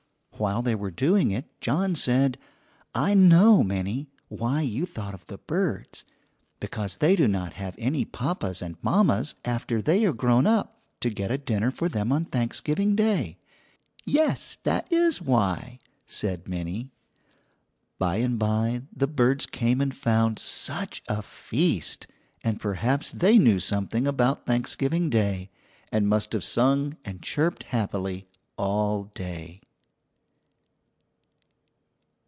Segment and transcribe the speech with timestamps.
[0.37, 2.39] While they were doing it, John said,
[2.95, 6.03] "I know, Minnie, why you thought of the birds:
[6.59, 11.11] because they do not have any papas and mammas after they are grown up to
[11.11, 13.37] get a dinner for them on Thanksgiving Day."
[14.03, 15.77] "Yes, that is why,"
[16.07, 16.91] said Minnie.
[17.99, 22.07] By and by the birds came and found such a feast,
[22.43, 25.51] and perhaps they knew something about Thanksgiving Day
[25.91, 28.27] and must have sung and chirped happily
[28.57, 29.61] all day.